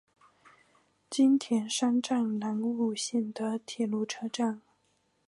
[1.11, 4.59] 津田山站南武线的铁路车站。